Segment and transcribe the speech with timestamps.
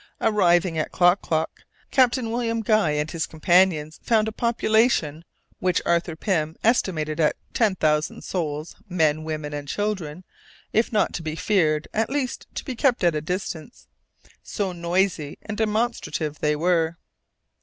[0.19, 5.23] On arriving at Klock Klock, Captain William Guy and his companions found a population
[5.59, 10.23] which Arthur Pym estimated at ten thousand souls, men, women, and children
[10.73, 13.85] if not to be feared, at least to be kept at a distance,
[14.41, 16.97] so noisy and demonstrative were they.